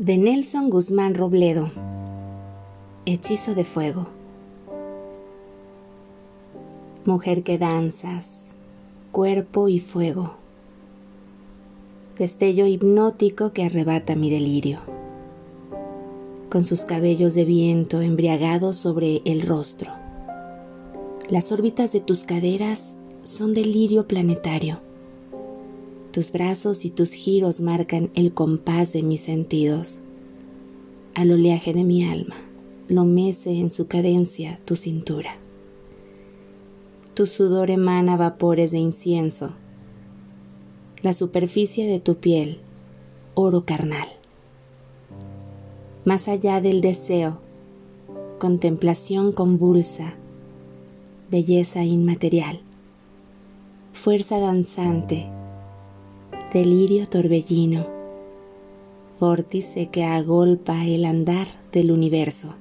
De 0.00 0.16
Nelson 0.16 0.70
Guzmán 0.70 1.14
Robledo. 1.14 1.70
Hechizo 3.04 3.54
de 3.54 3.66
fuego. 3.66 4.06
Mujer 7.04 7.42
que 7.42 7.58
danzas, 7.58 8.52
cuerpo 9.12 9.68
y 9.68 9.78
fuego. 9.78 10.36
Destello 12.16 12.66
hipnótico 12.66 13.52
que 13.52 13.62
arrebata 13.62 14.14
mi 14.14 14.30
delirio. 14.30 14.78
Con 16.48 16.64
sus 16.64 16.86
cabellos 16.86 17.34
de 17.34 17.44
viento 17.44 18.00
embriagados 18.00 18.78
sobre 18.78 19.20
el 19.26 19.42
rostro. 19.42 19.92
Las 21.28 21.52
órbitas 21.52 21.92
de 21.92 22.00
tus 22.00 22.24
caderas 22.24 22.96
son 23.22 23.52
delirio 23.52 24.08
planetario 24.08 24.80
tus 26.10 26.32
brazos 26.32 26.84
y 26.84 26.90
tus 26.90 27.12
giros 27.12 27.60
marcan 27.60 28.10
el 28.14 28.32
compás 28.32 28.92
de 28.92 29.02
mis 29.02 29.20
sentidos. 29.20 30.02
Al 31.14 31.30
oleaje 31.30 31.72
de 31.72 31.84
mi 31.84 32.04
alma 32.04 32.36
lo 32.88 33.04
mece 33.04 33.52
en 33.52 33.70
su 33.70 33.86
cadencia 33.86 34.60
tu 34.64 34.76
cintura. 34.76 35.36
Tu 37.14 37.26
sudor 37.26 37.70
emana 37.70 38.16
vapores 38.16 38.72
de 38.72 38.78
incienso. 38.78 39.52
La 41.02 41.12
superficie 41.12 41.86
de 41.86 42.00
tu 42.00 42.16
piel, 42.16 42.60
oro 43.34 43.64
carnal. 43.64 44.08
Más 46.04 46.28
allá 46.28 46.60
del 46.60 46.80
deseo, 46.80 47.38
contemplación 48.38 49.32
convulsa, 49.32 50.14
belleza 51.30 51.84
inmaterial, 51.84 52.60
fuerza 53.92 54.38
danzante, 54.38 55.28
delirio 56.52 57.06
torbellino, 57.08 57.86
vórtice 59.20 59.86
que 59.86 60.02
agolpa 60.02 60.84
el 60.84 61.04
andar 61.04 61.46
del 61.70 61.92
universo. 61.92 62.54